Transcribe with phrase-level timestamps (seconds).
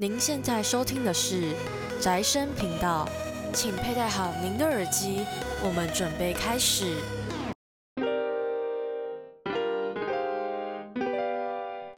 [0.00, 1.52] 您现在收听的是
[2.00, 3.06] 宅生频道，
[3.52, 5.26] 请佩戴好您的耳机，
[5.62, 6.96] 我们准备开始。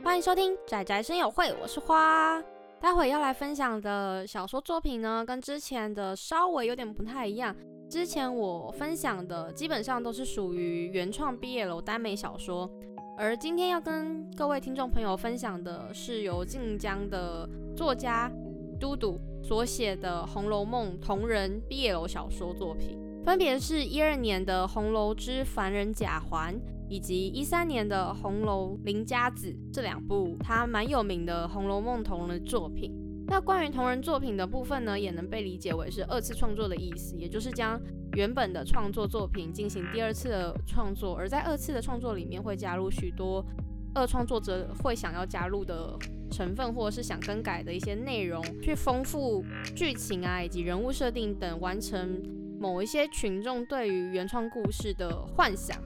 [0.02, 2.42] 欢迎收听宅宅生友会，我是花。
[2.80, 7.54] 待会要来分享的小说作品呢，跟之前的稍微有点不太一样。
[7.88, 12.68] 之前我分享的基本上都是属于原创毕业楼耽美小说，
[13.22, 18.28] 而今天要跟各位听众朋友分享的是由晋江的作家
[18.80, 26.52] 嘟嘟所写的《红楼梦》同人毕业楼小说作品，分别是一二年的《红楼之凡人贾环》。
[26.88, 32.92] 以及一三年的《红楼林家子》这两部，他蛮有名的《红楼梦》同人作品。
[33.28, 37.80] 那关于同人作品的部分呢，也能被理解为是二次创作的意思，也就是将
[38.14, 43.44] 原本的创作作品进行第二次的创作，而在二次的创作里面会加入许多
[43.94, 45.96] 二创作者会想要加入的
[46.30, 52.22] 成分，或者是想更改的一些内容，去丰富剧情啊，以及人物设定等，完成
[52.60, 55.76] 某一些群众对于原创故事的幻想。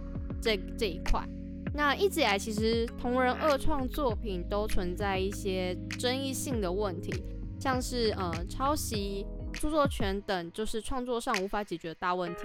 [0.41, 1.27] 这这一块，
[1.75, 7.13] 那一直以来其实同人二创作品都存在一些争议性的问题，
[7.59, 9.27] 像是呃抄袭、
[9.57, 12.43] 著作权等，就是创作上无法解决的大问题。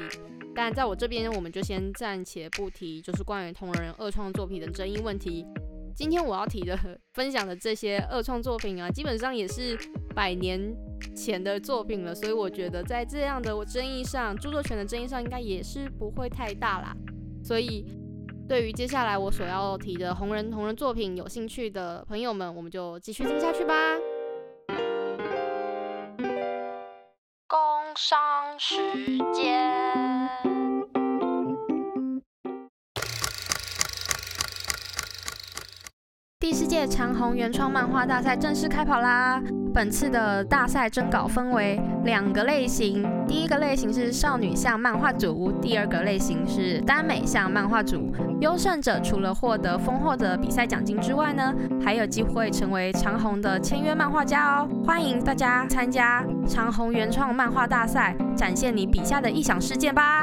[0.55, 5.45] 但在我这边，我们就先暂且不提，就是关于同人二创作品的争议问题。
[5.95, 6.77] 今天我要提的、
[7.13, 9.77] 分享的这些二创作品啊，基本上也是
[10.15, 10.73] 百年
[11.15, 16.95] 前的作品了，所以我觉得在这样的争议上，著作权的争议上，应该也是不会太大啦。
[17.43, 17.85] 所以，
[18.47, 23.75] 对于接下来我所要提的红人同人作品有兴趣的朋友们，我们就继续听下去吧。
[27.95, 28.19] 上
[28.57, 28.75] 时
[29.33, 30.10] 间，
[36.41, 39.39] 第四届长虹原创漫画大赛正式开跑啦！
[39.71, 48.11] 本次的大赛征稿分为两个类型，第一个类型是少女向漫画组，第二个类型是耽美向漫画组。
[48.39, 54.67] 优胜者除了获得丰厚的比赛奖金之外呢，还有机会成为长虹的签约漫画家哦！
[54.83, 60.20] 欢迎大家参加长虹原创漫画大赛，展现你笔下的异想世界吧！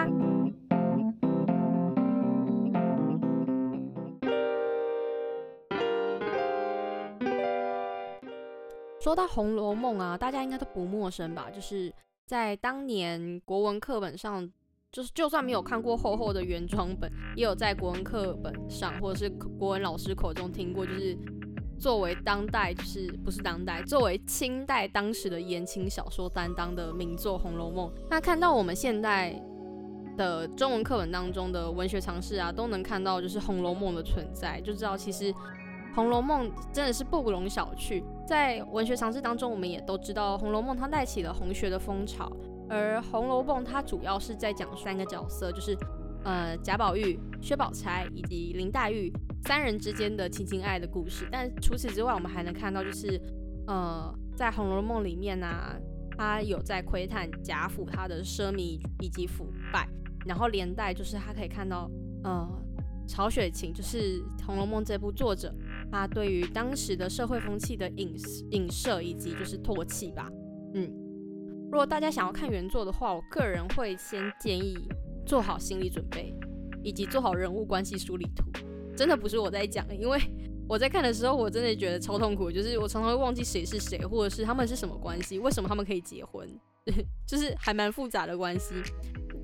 [9.09, 11.51] 说到《红楼梦》啊，大家应该都不陌生吧？
[11.51, 11.91] 就是
[12.27, 14.47] 在当年国文课本上，
[14.93, 20.85] 就是就算没有看过厚厚的原装本，也有在国文课本上或者是国文老师口中听过。
[20.85, 21.17] 就是
[21.81, 27.89] 作为当代，就是不是当代，作为清代当时的言情小说担当的名作《红楼梦》。
[28.11, 29.35] 那看到我们现代
[30.19, 35.33] 的中文课本当中的文学常识啊，都能看到就是《红楼梦》的存在，就知道其实。
[35.95, 42.31] 《红楼梦》真的是不容小觑，在文学常识当中，我们也都知道，《红楼梦》它带起了红学的风潮。
[42.71, 45.77] 而《红楼梦》它主要是在讲三个角色，就是
[46.23, 49.13] 呃贾宝玉、薛宝钗以及林黛玉
[49.47, 51.27] 三人之间的情情爱爱的故事。
[51.33, 53.21] 但除此之外，我们还能看到，就是
[53.67, 55.49] 呃在《红楼梦》里面呢，
[56.17, 59.89] 他有在窥探贾府它的奢靡以及腐败，
[60.27, 61.91] 然后连带就是他可以看到，
[62.23, 62.47] 呃
[63.07, 65.51] 曹雪芹就是《红楼梦》这部作者。
[65.91, 68.15] 他对于当时的社会风气的影
[68.51, 70.29] 影射以及就是唾弃吧，
[70.75, 70.91] 嗯，
[71.71, 74.77] 如果大家想要看原作的话，我个人会先建议
[75.27, 76.35] 做好心理准备，
[76.83, 78.45] 以及做好人物关系梳理图。
[78.97, 80.19] 真的不是我在讲，因为
[80.69, 86.49] 我在看的时候，我真的觉得超痛苦，就是我常常会忘记谁是谁，或者是他们是什么关系，为什么他们可以结婚，
[87.25, 88.75] 就是还蛮复杂的关系。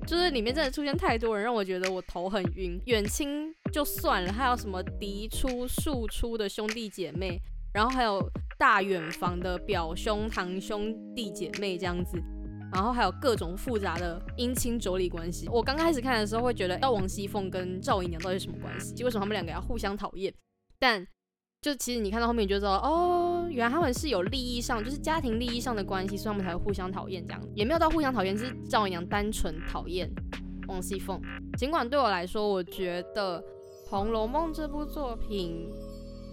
[0.05, 2.79] 就是里面真的出现太多人，让我觉得我头很晕。
[2.85, 7.37] 远亲就算了，还有什么嫡出、庶出的兄弟姐妹，
[7.73, 8.25] 然后还有
[8.57, 12.17] 大远房的表兄、堂兄弟姐妹这样子，
[12.73, 15.49] 然后还有各种复杂的姻亲妯娌关系。
[15.49, 19.03] 我刚开始看的时候会觉得，到王熙凤跟赵姨娘到底是什么关系？
[19.03, 20.33] 为什么他们两个要互相讨厌？
[20.79, 21.05] 但
[21.61, 30.09] 就其实你看到后面你就知道，哦，原来他们是有利益上，就是家庭利益上的关系，所以他们才会互相讨厌这样，也没有到互相讨厌，是赵姨娘单纯讨厌
[30.69, 31.21] 王熙凤。
[31.57, 33.37] 尽管对我来说，我觉得
[33.87, 35.71] 《红楼梦》这部作品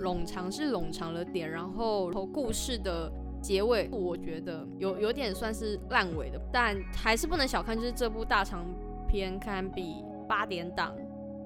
[0.00, 3.12] 冗长是冗长了点，然后故事的
[3.42, 8.64] 结尾，我觉得有有点算是烂尾的，但还是不能小看，就是这部大长
[9.06, 10.94] 篇堪比八点档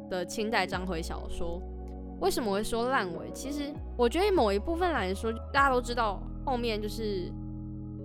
[0.08, 1.60] 的清代章回小说。
[2.20, 3.30] 为什么会说烂尾？
[3.32, 7.30] 其实我觉得某一部分来说，大家都知道后面就是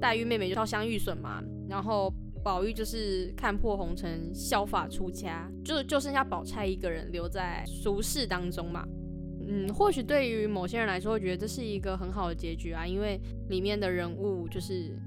[0.02, 2.12] 黛玉妹妹就烧香玉笋嘛，然后
[2.44, 8.86] 宝玉就是看破红尘，效法出家，就就剩下宝钗一个人留在俗世当中嘛。
[9.48, 14.98] 嗯，或许对于某些人来说，会觉得这是一个很好的结局啊，因为里面的人物就是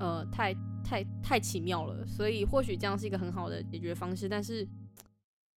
[0.00, 0.54] 呃太
[0.84, 4.28] 太太奇妙了，所以或许这样是一个很好的解决方式。
[4.28, 4.66] 但是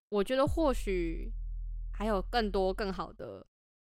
[0.09, 1.31] 我觉得或许
[1.93, 3.45] 还有更多更好的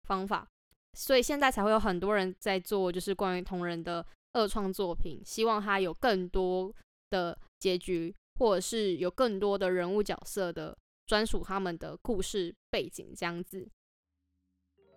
[0.08, 0.48] 方法，
[0.94, 6.74] 所以现在才会有很多人在做，就是关于同人的二创作品，希望他有更多
[7.14, 10.76] 的结局，或者是有更多的人物角色的。
[11.06, 13.68] 专属他们的故事背景这样子。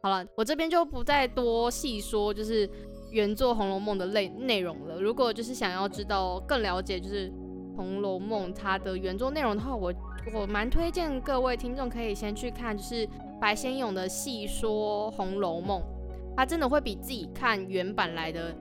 [0.05, 2.71] 好了，我这边就不再多细说，就是
[3.11, 5.03] 原作《红楼梦》的内内容了。
[5.03, 7.29] 如果就是想要知道更了解，就是
[7.77, 9.93] 《红楼梦》它的原作内容的话，我
[10.33, 13.07] 我蛮推荐各位听众可以先去看，就是
[13.41, 15.81] 白先勇的《细说红楼梦》，
[16.37, 18.57] 它真的会比自己看原版来的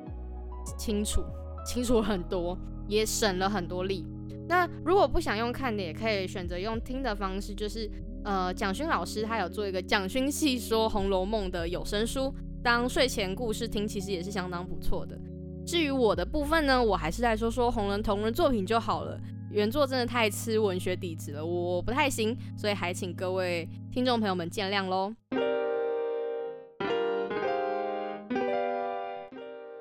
[0.79, 1.21] 清楚，
[1.63, 4.05] 清楚很多，也省了很多力。
[4.47, 7.89] 那如果不想用看的，也可以选择用听的方式，就是
[8.23, 12.33] 呃，蒋勋老师他有做一个蒋勋细说《红楼梦》的有声书，
[12.63, 15.19] 当睡前故事听，其实也是相当不错的。
[15.65, 19.19] 至于我的部分呢，我还是在说说红人同人作品就好了，
[19.51, 25.13] 原作真的太吃文学底子了，我不太行，所以还请各位听众朋友们见谅喽。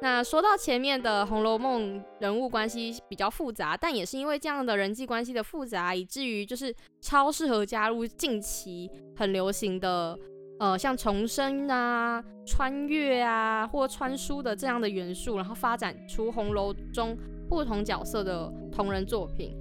[0.04, 10.14] 那说到前面的《红楼梦》人物关系比较复杂，但也是因为这样的人际关系的复杂，以至于就是超适合加入近期很流行的，
[10.58, 17.16] 呃，像重生啊、穿越啊或穿书的这样的元素，然后发展出红楼中
[17.48, 19.56] 不同角色的同人作品。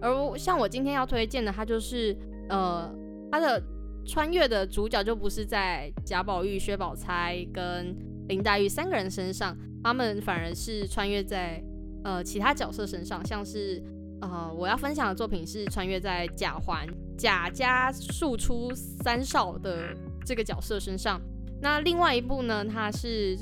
[0.00, 2.16] 而像我今天要推荐的，它就是
[2.48, 2.90] 呃，
[3.30, 3.62] 它的
[4.06, 7.94] 穿越的主角就不是在贾宝玉、薛宝钗跟
[8.28, 9.54] 林黛玉三个人身上。
[9.84, 11.62] 他们反而是穿越在
[12.02, 13.82] 呃其他角色身上，像是
[14.22, 16.86] 呃我要分享的作品是穿越在贾环
[17.18, 19.94] 贾家庶出三少的
[20.24, 21.20] 这个角色身上。
[21.60, 23.36] 那另外一部呢，他是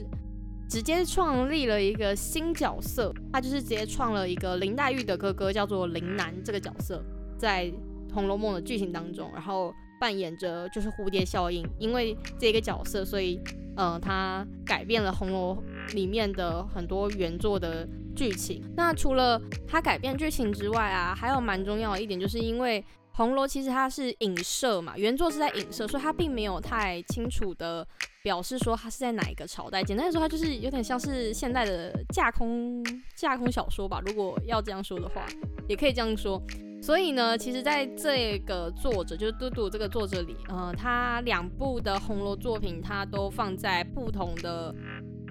[0.68, 7.00] 直接创立了一个新角色，他就是直接创了一个林黛玉的哥哥，叫做林楠这个角色，
[7.38, 7.66] 在
[8.12, 13.40] 《红楼梦》的剧情当中，然后扮演着就是蝴蝶效应，因为这个角色，所以
[13.76, 15.62] 呃他改变了红楼。
[15.94, 27.87] 里面的很多原作的剧情，那除了它改变剧情之外啊，还有蛮重要的一点，就是因为红楼其实它是影射嘛，原作是在影射，所以它并没有太清楚的
[28.23, 29.82] 表示说它是在哪一个朝代。
[29.82, 32.82] 简单来说，它就是有点像是现代的架空
[33.14, 35.26] 架空小说吧，如果要这样说的话，
[35.69, 36.40] 也可以这样说。
[36.81, 44.75] 所以呢，其实在这个作者就是嘟嘟这个作者里，呃，他两部的红楼作品，他都放在不同的。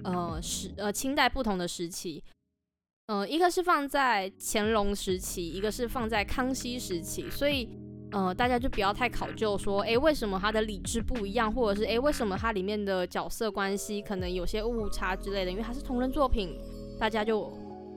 [0.04, 2.22] 呃，时呃，清代不同的时期，
[3.06, 7.68] 呃，一个是放在乾隆时期，一个是放在康熙时期，所以
[8.10, 16.58] 呃，大家就不要太考究说，哎，为什么它的理智不一样，或者是哎，为什么它里面的角色关系可能有些误差之类的，因为它是同人作品，
[16.98, 17.50] 大家就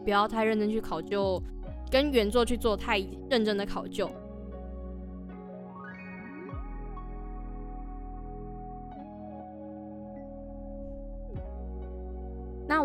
[0.03, 1.41] 不要太认真去考究，
[1.91, 2.99] 跟原作去做太
[3.29, 4.09] 认真的考究。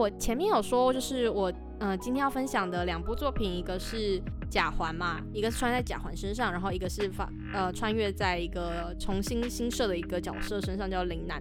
[0.01, 4.19] 我前面有说，就是我呃今天要分享的两部作品，一个是
[4.49, 11.39] 贾环嘛，一个是穿在贾环身上，然后一个是发呃穿越在一个重新新设的一个角色身上，叫林南。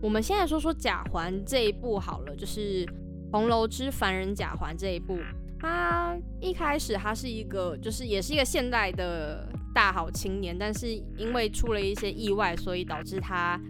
[0.00, 2.86] 我们先来说说贾环这一部好了，就是
[3.30, 5.18] 《红楼之凡人贾环》这一部。
[5.58, 10.88] 他一开始他是一个，就是也是一个现代的大好青年，但是
[11.18, 13.60] 因为出了一些意外，所以导致他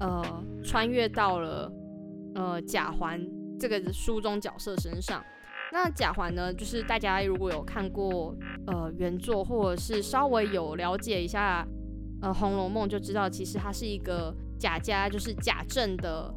[0.00, 1.70] 呃穿越到了
[2.34, 3.20] 呃贾环。
[3.58, 5.24] 这个书中角色身上，
[5.72, 6.52] 那贾环呢？
[6.52, 8.34] 就是大家如果有看过
[8.66, 11.66] 呃原作，或者是稍微有了解一下
[12.20, 16.32] 呃《红楼梦》，就知道其实他是一个贾家，就是贾政的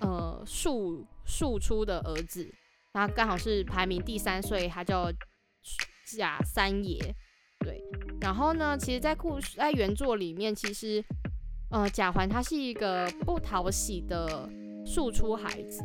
[0.00, 2.48] 呃庶庶出的儿子，
[2.92, 5.10] 他刚好是排名第三，所以他叫
[6.16, 6.98] 贾三爷。
[7.60, 7.82] 对，
[8.20, 11.04] 然后呢，其实，在故事在原作里面，其实
[11.70, 14.48] 呃贾环他是一个不讨喜的
[14.86, 15.82] 庶出孩子。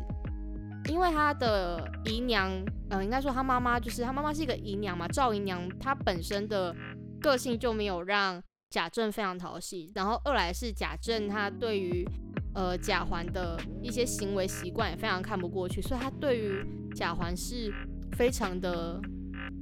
[0.90, 2.52] 因为他的姨娘，
[2.90, 6.76] 嗯，应该说他妈妈就是他妈妈是一个姨娘嘛，赵姨娘，她本身的
[7.22, 9.90] 个性就没有让贾政非常讨喜。
[9.96, 12.06] 然后二来是贾政他对于
[12.54, 17.74] 呃贾环的一些行为习惯也非常看不过去，所以他对于贾环是
[18.18, 19.00] 非常的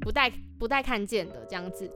[0.02, 1.90] 不带不带看见的这样子。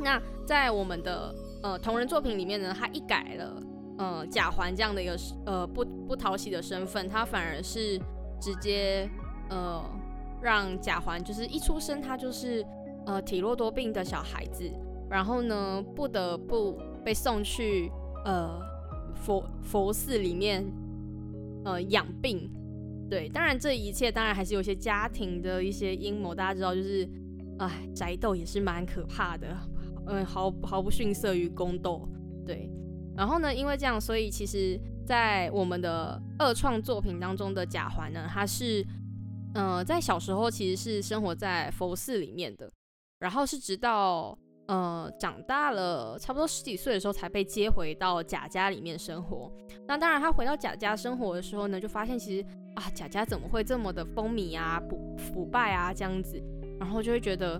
[0.00, 3.62] 那在我们的呃同人作品里面呢，他一改了
[3.96, 5.16] 呃贾环这样的一个
[5.46, 7.98] 呃不不讨喜的身份，他反而是。
[8.40, 9.08] 直接
[9.50, 9.84] 呃
[10.40, 12.64] 让贾环就是一出生他就是
[13.06, 14.70] 呃体弱多病的小孩子，
[15.10, 17.90] 然后呢不得不被送去
[18.24, 18.60] 呃
[19.14, 20.64] 佛佛寺里面
[21.64, 22.50] 呃养病。
[23.10, 27.08] 对，当然这一切当然还是有些家庭的一些阴谋，大家知道就是，
[27.58, 29.56] 哎，宅斗也是蛮可怕的，
[30.08, 32.06] 嗯，毫毫不逊色于宫斗。
[32.44, 32.70] 对，
[33.16, 34.78] 然后呢，因为这样，所以其实，
[35.08, 38.84] 在我们的二创作品当中的贾环呢，他是，
[39.54, 42.70] 呃，在小时候其实是生活在佛寺里面的，
[43.18, 44.38] 然后是直到。
[44.68, 49.50] 呃，长大了差不多十几岁的时候才被接回到贾家里面生活。
[49.86, 56.38] 那当然，他回到贾家生活的时候呢，就发现其实啊，贾家怎么会这么的风靡啊、腐腐败啊这样子，
[56.78, 57.58] 然后就会觉得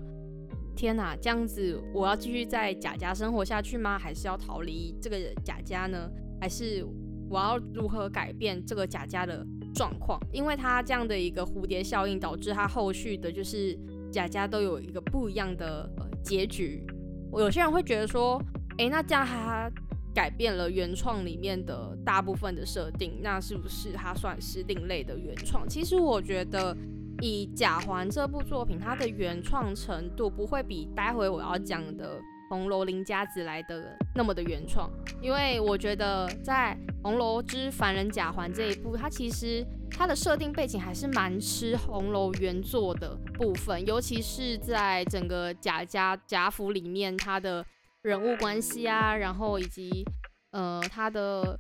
[0.77, 3.99] 天哪，这样子我要继续在贾家生活下去吗？
[3.99, 6.11] 还是要逃离这个贾家呢？
[6.39, 6.85] 还是
[7.29, 10.19] 我要如何改变这个贾家的状况？
[10.33, 13.79] 因为他这样的一个蝴蝶效应，导致他后续的就是
[14.11, 15.89] 贾家都有一个不一样的
[16.23, 16.87] 结局。
[17.33, 18.43] 有些人会觉得说，
[18.79, 19.71] 诶，那这样他
[20.15, 25.69] 改变了原创里面的大部分的设定，那是不是他算是另类的原创？
[25.69, 26.77] 其实我觉得，
[27.21, 32.19] 以《贾环》这部作品，它的原创程度不会比待会我要讲的
[32.49, 34.91] 《红楼林家子》来的那么的原创，
[35.21, 47.65] 因为我觉得在《红楼之凡人贾环》这一部，它其实它的设定背景还是蛮吃红楼原作的部分，尤其是在整个贾家贾府里面，他的
[48.03, 50.05] 人物关系啊，然后以及
[50.53, 51.59] 呃他的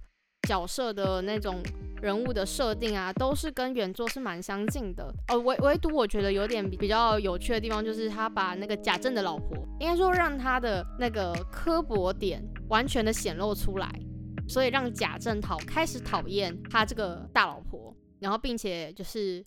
[0.48, 1.62] 角色的那种
[2.00, 5.12] 人物的设定啊，都是跟原作是蛮相近的。
[5.28, 13.90] 哦，唯唯独我觉得有点比较有趣的地方，就是他把那个贾政的老婆，应该说让他的那个刻薄点完全的显露出来，
[14.48, 17.94] 所以让贾政讨开始讨厌他这个大老婆。
[18.20, 19.44] 然后，并且就是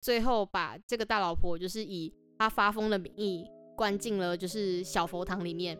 [0.00, 3.44] 最后把这个大老婆，就是以他发疯的名义
[3.76, 5.76] 关进了就是小佛堂里面。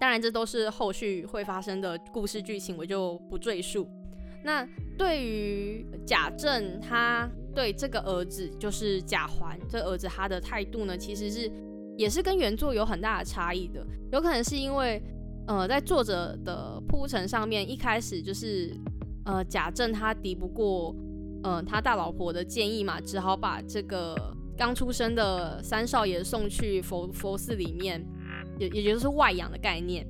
[0.00, 3.88] 当然，这都是后续会发生的故事剧情，我就不赘述。
[4.42, 4.66] 那
[4.96, 11.50] 对于贾政，他对这个儿子就是贾环这儿子他的态度呢，其实是
[11.96, 13.84] 也是跟原作有很大的差异的。
[14.12, 15.02] 有可能是因为
[15.46, 18.72] 呃，在作者的铺陈上面，一开始就是
[19.24, 20.94] 呃贾政他敌不过。
[21.44, 24.16] 呃，他大老婆的建议嘛，只好把这个
[24.56, 28.04] 刚出生的三少爷送去佛佛寺里面，
[28.58, 30.04] 也也就是外养的概念。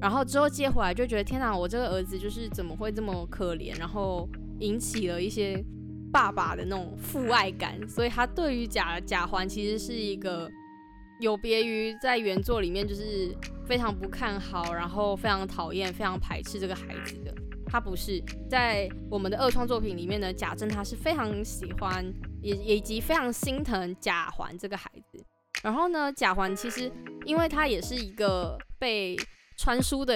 [0.00, 3.78] 然后之后接回来就觉得，天哪，我这个儿子就是怎么会这么可怜？
[3.78, 4.28] 然后
[4.60, 5.64] 引起了一些
[6.12, 10.50] 爸爸的那种父爱感，所以他对于贾贾环其实是一个
[11.20, 13.34] 有别于在原作里面就是
[13.66, 17.34] 非常不看好，然后非常讨厌、非常排斥这个孩子的。
[17.66, 22.04] 他不是在我们的二创作品里面呢，贾政他是非常喜欢，
[22.40, 25.24] 也以及非常心疼贾环这个孩子。
[25.62, 26.92] 然后呢，贾环其实
[27.24, 29.16] 因为他也是一个被
[29.56, 30.14] 穿书的，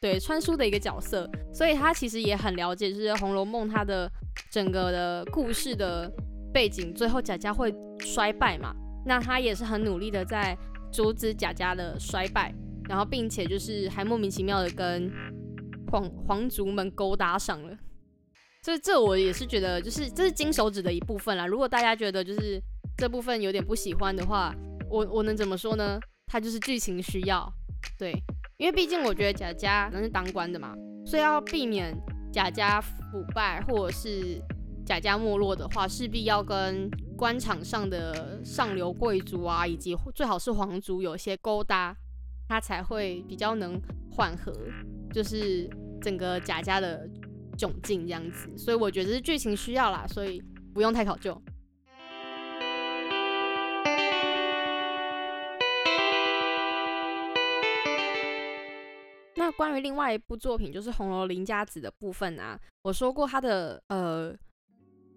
[0.00, 4.10] 对穿书的一个角色，所以他其实也很了解，就是《红楼梦》它的
[4.50, 6.10] 整个的故事的
[6.52, 10.56] 背景，最后贾家会衰败嘛，那他也是很努力的在
[10.92, 12.54] 阻止贾家的衰败，
[12.88, 15.12] 然后并且就是还莫名其妙的跟。
[15.88, 17.78] 皇皇族们勾搭上了，
[18.60, 21.46] 这这我也是觉得，就是这是金手指的一部分啦。
[21.46, 22.60] 如果大家觉得就是
[22.98, 24.52] 这部分有点不喜欢的话，
[24.90, 25.96] 我我能怎么说呢？
[26.26, 27.48] 它就是剧情需要，
[27.96, 28.12] 对，
[28.58, 31.94] 因为毕竟我觉得贾家那是当官的嘛，所以要避免
[32.32, 34.40] 贾家腐败或者是
[34.84, 41.94] 贾家没落的话，势必要跟官场上的上流贵族啊，以及最好是皇族有些勾搭，
[42.48, 44.52] 他才会比较能缓和。
[45.12, 45.68] 就是
[46.00, 47.08] 整个贾家的
[47.56, 51.40] 窘境这样子，所以我觉得是剧情需要啦，所以不用太考究。
[59.56, 64.34] 关于另外一部作品，就是《红楼林家子》的部分啊，我说过它的呃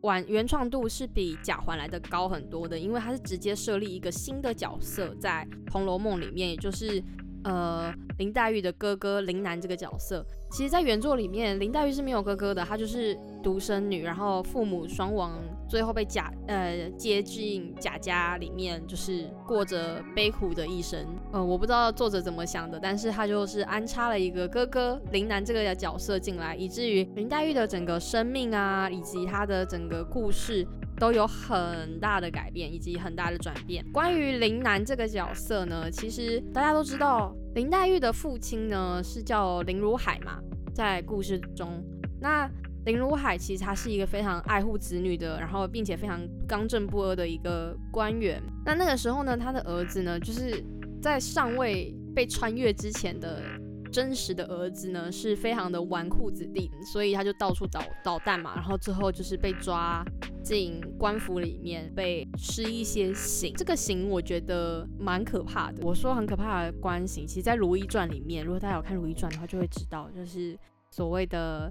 [0.01, 7.03] 完原创度是比贾环来的高很多的，因为他是直接设立一个新的角色在《红楼梦》里面，也就是。
[7.45, 21.05] 呃，林黛玉的哥哥林楠这个角色，其实，在原作里面，林黛玉是没有哥哥的，她就是独生女，然后父母双亡，最后被贾呃接进贾家里面，就是过着悲苦的一生。
[21.31, 30.67] 呃，我不知道作者怎么想的，但是他就是安插了一个哥哥林南这个角色进来，以至于林黛玉的整个生命啊，以及她的整个故事。
[30.99, 33.81] 都有很大的改变以及很大的转变。
[33.93, 40.39] 关于林南这个角色呢，其实大家都知道，林黛玉的父亲呢是叫林如海嘛，
[40.73, 41.81] 在故事中，
[42.19, 42.51] 那
[42.89, 48.41] 林如海其实他是一个非常爱护子女的，然后并且非常刚正不阿的一个官员。
[48.65, 50.63] 那那个时候呢，他的儿子呢，就是
[50.99, 53.43] 在尚未被穿越之前的
[53.91, 60.03] 真实的儿子呢是非常的纨绔子弟，所以他就到处捣捣蛋嘛，然后最后就是被抓
[60.43, 63.53] 进官府里面，被施一些刑。
[63.55, 65.85] 这个刑我觉得蛮可怕的。
[65.85, 70.57] 我说很可怕的官刑，其实在《如懿传》里面，如果大家有看《如懿传》的话，就会知道，就是
[70.91, 71.69] 所谓的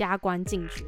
[0.00, 0.82] 加官进爵。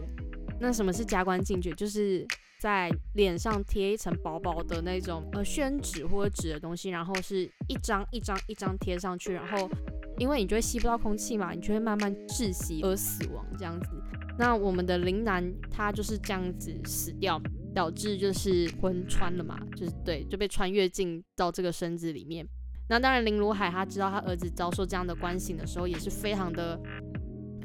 [0.59, 1.71] 那什么是加官进爵？
[1.73, 2.26] 就是
[2.59, 9.69] 在脸上贴一层薄薄的那种呃宣纸或者纸的东西，然后是一张一张一张贴上去，然后。
[10.19, 13.88] 因为你就会吸不到空气嘛，你就会慢慢窒息而死亡这样子。
[14.38, 17.40] 那我们的林南他就是这样子死掉，
[17.75, 22.47] 导致就是魂穿了嘛，就是对，就被穿越进到这个身子里面。
[22.90, 26.78] 那当然林如海他知道他儿子遭受这样的关刑的时候，也是非常的、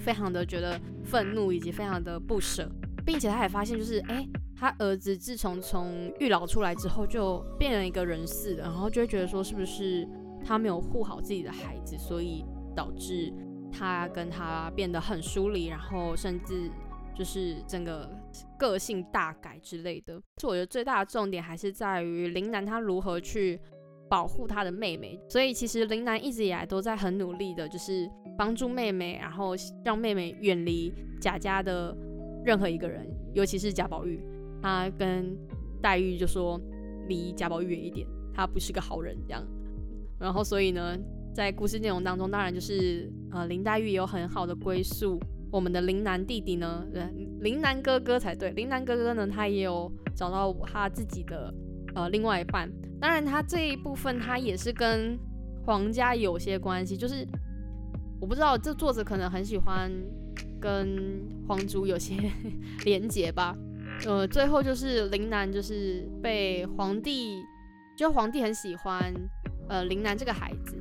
[0.08, 2.66] 非常的觉得愤怒以及非常的不舍，
[3.06, 10.08] 并且他也发现就是，哎，他儿子自从从狱牢出来之后就变了一个人似的，然后就会觉得说是不是？
[10.46, 13.34] 他没有护好自己的孩子，所以导致
[13.70, 16.72] 他跟他变得很疏离，然后甚至
[17.14, 18.10] 就是整个
[18.58, 20.22] 个性大改之类的。
[20.38, 23.60] 就我觉得最大的重点还是在于林南他如何去
[24.10, 25.20] 保护他的妹妹。
[25.30, 31.96] 所以其实林南一直以来都在很努力的，就是帮助妹妹，然后让妹妹远离贾家的
[32.44, 34.22] 任何一个人，尤其是贾宝玉。
[34.62, 35.38] 他跟
[35.82, 36.60] 黛玉就说
[37.08, 39.46] 离贾宝玉远一点，他不是个好人，这样。
[40.20, 40.98] 然后，所以呢，
[41.34, 45.20] 在故事内容当中，当然就是呃，林黛玉有很好的归宿。
[45.52, 46.84] 我们的林南弟弟呢，
[47.40, 48.50] 林南哥哥才对。
[48.52, 51.54] 林南哥哥呢，他也有找到他自己的
[51.98, 52.72] 呃另外一半。
[53.01, 55.18] 当然，他这一部分他也是跟
[55.66, 56.96] 皇家有些关系。
[56.96, 57.27] 就是
[58.22, 59.92] 我不知道这作者可能很喜欢
[60.62, 62.16] 跟皇族有些
[62.86, 63.56] 连结吧。
[64.06, 67.42] 呃，最后就是林南就是被皇帝，
[67.98, 69.12] 就皇帝很喜欢。
[69.70, 70.77] 呃，林南这个孩子，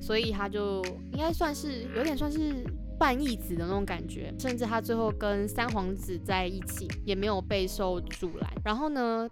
[0.00, 2.64] 所以他就应该算是有点算是
[2.98, 8.50] 半义子的那种感觉，甚至他最后跟三皇子在一起，也没有备受阻拦。
[8.64, 9.28] 然后呢，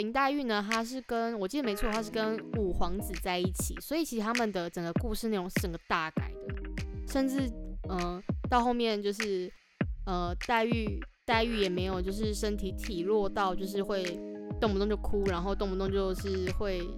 [0.00, 7.50] 林黛玉呢，她是跟我记得没错，她是跟五皇子在一起，所以其实他们的整个故事内容是整个大改的，甚至
[7.90, 9.52] 嗯，到后面就是
[10.06, 14.02] 呃，黛玉黛玉也没有就是身体体弱到就是会
[14.58, 16.88] 动不动就哭，然后动不动就是会。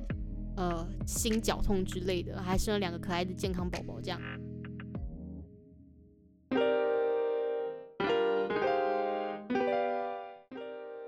[0.55, 4.21] 呃，心绞痛之类的，还生了两个可爱的健康宝宝，这样。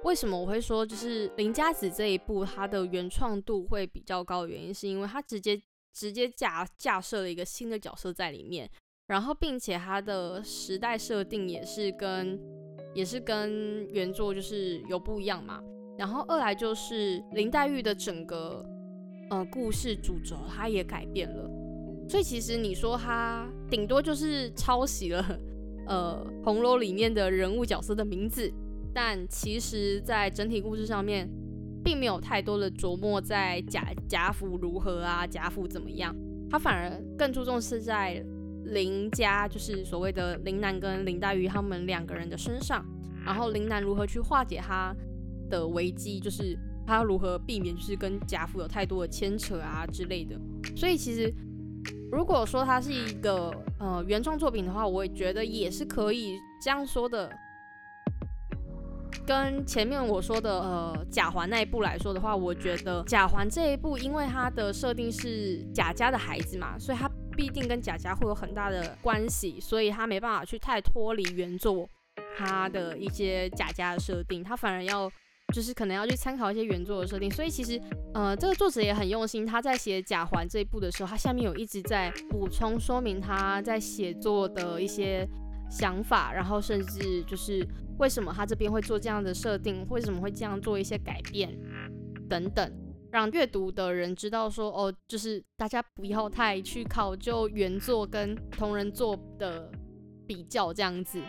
[0.05, 5.61] 为什么我会说就是林家子这一部它的原创度会比较高的原因，是因为它直接
[5.93, 8.71] 直接架架设了一个新的角色在里面，
[9.09, 12.39] 然后并且它的时代设定也是跟
[12.95, 15.61] 也是跟原作就是有不一样嘛。
[15.99, 18.65] 然后二来就是林黛玉的整个。
[19.31, 21.51] 呃，故事主轴它也改变了，
[22.07, 25.41] 所以其实你说它顶多就是抄袭了
[25.89, 28.53] 呃红楼里面的人物角色的名字，
[28.95, 31.29] 但其实在整体故事上面，
[31.83, 36.15] 并没有太多的琢磨在贾贾府如何啊，贾府怎么样，
[36.49, 38.25] 他反而更注重是在
[38.67, 42.87] 林家，就是所谓的林南跟林黛玉他们两个人的身上，
[43.25, 44.95] 然后林南如何去化解他
[45.51, 46.57] 的危机，就是。
[46.87, 50.39] 他如何避免就是跟贾府有太多的牵扯啊之类的？
[50.77, 51.33] 所以其实
[52.13, 57.33] 如果说它是一个呃原创作品的话，我也觉得也是可以这样说的。
[59.27, 71.89] 跟前面我说的呃贾环那一部来说的话，我觉得贾环这一部，因为他的设定是贾家的孩子嘛，所以他必定跟贾家会有很大的关系，所以他没办法去太脱离原作
[72.37, 75.11] 他的一些贾家的设定，他反而要。
[75.53, 77.81] 就是可能要去参考一些原作的设定，所以其实，
[78.15, 79.45] 呃，这个作者也很用心。
[79.47, 85.29] 他在写贾环这一部的时候，他下面有一直在补充说明他在写作的一些
[85.71, 87.67] 想法，然后甚至就是
[87.99, 91.57] 为什么他这边会做这样的设定，为什么会这样做一些改变
[92.29, 92.73] 等等，
[93.11, 99.71] 让阅读的人知道说，哦，就是大家不要太去考究原作跟同人作的
[100.27, 101.21] 比较这样子。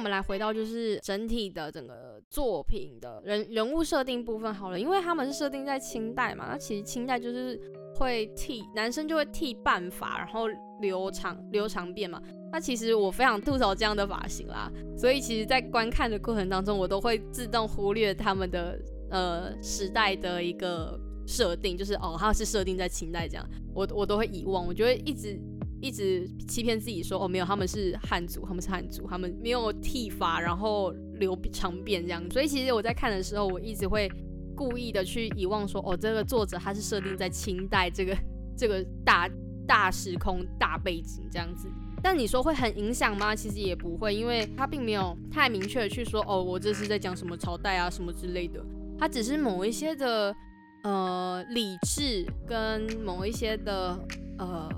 [0.00, 7.60] 我们来回到就是整体的整个作品的人人物设定部分好了，因为他们是设定在清代嘛，那其实清代就是
[7.96, 10.48] 会剃男生就会剃半发，然后
[10.80, 12.18] 留长留长辫嘛。
[12.50, 25.38] 那其实我非常吐槽这样的发型啦，所以其实在观看的过程当中，我都会自动忽略他们的呃时代的一个设定，就是哦，他是设定在清代这样，我我都会遗忘，我就会一直。
[25.80, 34.10] 一直欺骗自己说哦没有他们是汉族他们是汉族他们没有剃发然后留长辫这样所以其实我在看的时候我一直会
[34.56, 38.14] 故意的去遗忘说，哦，这个作者他是设定在清代这个
[38.54, 39.26] 这个大
[39.66, 41.66] 大时空大背景这样子。
[42.02, 43.34] 但你说会很影响吗？
[43.34, 48.62] 其实也不会，因为他并没有太明确的去说，哦，我这是在讲什么朝代啊，什么之类的。
[48.98, 50.34] 他只是某一些的
[50.82, 53.98] 呃理智跟某一些的
[54.38, 54.68] 呃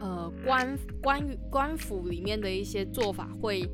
[0.00, 3.68] 呃官官官府里面的一些做法会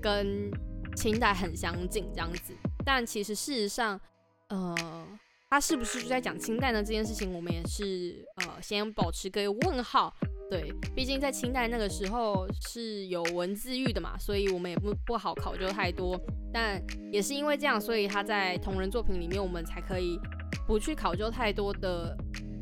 [0.00, 0.50] 跟
[0.94, 2.52] 清代很相近这样子。
[2.84, 4.00] 但其实事实上，
[4.48, 5.06] 呃，
[5.50, 6.82] 他是不是就在讲清代呢？
[6.82, 10.14] 这件事情我们也是呃先保持个问号。
[10.48, 16.16] 对，毕竟在清代那个时候是有文字狱的嘛，所以我们也不不好考究太多。
[16.52, 16.80] 但
[17.12, 20.16] 也是因为这样，所以他在同人作品里面，我们才可以
[20.64, 22.16] 不去考究太多的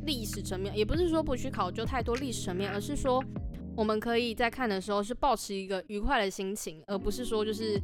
[0.07, 0.77] 历史层面。
[0.77, 3.23] 也不是说不去考究太多历史层面，而是说
[3.77, 7.81] 我们可以在看的时候是保持一个愉快的心情，而不是说就是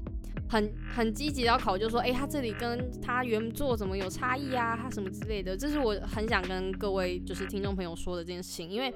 [0.48, 5.56] 很很积极要考究说，哎，他这里跟他原作怎么有差异啊，他什么之类的。
[5.56, 8.92] 这是我很想跟各位就是听众朋友说的这件事情，因为。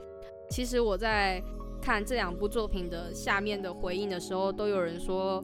[0.51, 1.43] 其实我在
[1.81, 5.43] 看这两部作品的下面的回应的时候，都有人说，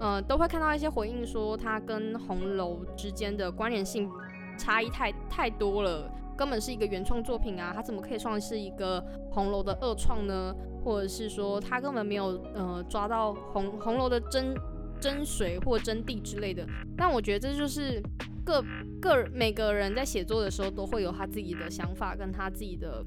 [0.00, 4.10] 嗯，都会看到一些回应说，它跟红楼之间的关联性
[4.58, 8.98] 差异太太多了，根本是一个原创作品啊，它怎么可以算是一个
[9.30, 10.56] 红楼的二创呢？
[10.82, 14.54] 或者是说，它根本没有呃抓到红红楼的真
[14.98, 16.66] 真水或真谛之类的。
[16.96, 18.02] 但我觉得这就是
[18.42, 18.64] 各
[19.02, 23.04] 个每个人在写作的时候都会有他自己的想法跟他自己的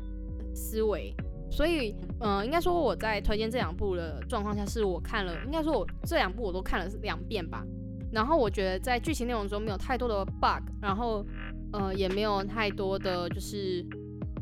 [0.53, 1.11] 思维。
[1.49, 7.65] 所以，嗯，应该说我在推荐这两部的状况下，是我看了，应该说我这两部我都看了两遍吧。
[8.11, 11.25] 然后我觉得在剧情内容中没有太多的 bug，然后，
[11.73, 13.85] 呃，也没有太多的就是，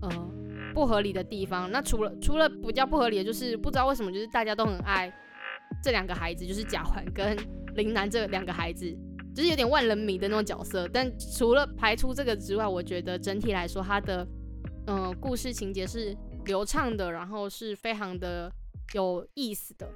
[0.02, 0.10] 呃，
[0.74, 1.72] 不合理的地方。
[1.72, 5.12] 那除了除了比较不合理的，就是不知道为什么，就是大家都很爱
[5.84, 7.36] 这两个孩子，就是贾环跟
[7.76, 8.86] 林楠这两个孩子，
[9.36, 10.88] 就是有点万人迷的那种角色。
[10.90, 14.28] 但除了排除这个之外，我觉得整体来说，它的，
[14.88, 16.16] 嗯，故事情节是。
[16.46, 18.52] 流畅的，然后是非常的
[18.96, 19.88] 有意思的。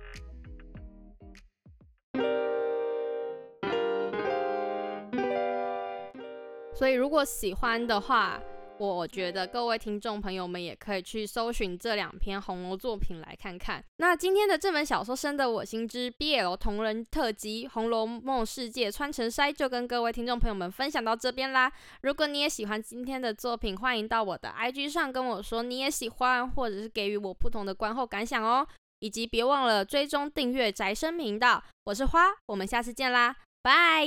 [6.76, 8.38] 所以，如果喜欢的话，
[8.78, 13.82] 我觉得各位听众朋友们也可以去搜寻这两篇红楼作品来看看。
[13.96, 21.72] 那今天的这本小说《深得我心之 BL 同人特辑：红楼梦世界穿成筛》就跟各位听众朋友们分享到这边啦。
[22.02, 28.68] 如果你也喜欢今天的作品，欢迎到我的 IG 上跟我说你也喜欢，或者是给予我不同的观后感想哦。
[29.00, 31.64] 以及别忘了追踪订阅宅生频道。
[31.86, 34.06] 我是花，我们下次见啦，拜。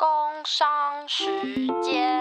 [0.00, 0.08] 工
[0.46, 0.66] 商
[1.06, 1.26] 时
[1.82, 2.18] 间。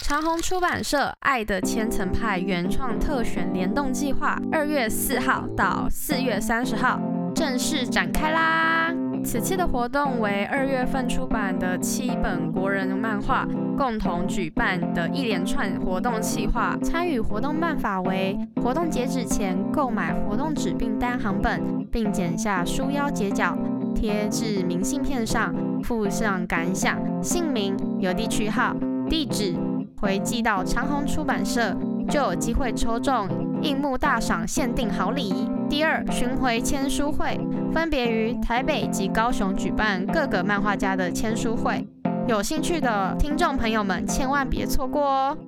[0.00, 7.00] 长虹出版社《爱的千层派》原创特选联动计划，二月四号到四月三十号
[7.34, 8.94] 正式展开啦！
[9.24, 13.46] 此次的活动为二月份出版的七本国人漫画
[13.78, 16.76] 共同举办的一连串活动企划。
[16.82, 23.56] 参与活动办法为：活动截止前购买活动纸并单行本，并剪下书腰截角，
[23.94, 28.76] 贴至明信片上，附上感想、姓名、邮递区号、
[29.08, 29.54] 地址，
[30.00, 31.74] 回寄到长虹出版社，
[32.08, 33.28] 就有机会抽中
[33.62, 35.48] 印木大赏限定好礼。
[35.72, 37.40] 第二巡回签书会
[37.72, 41.82] 分别于台北及高雄举办各个漫画家的签书会，
[42.28, 45.38] 有兴趣的听众朋友们千万别错过哦。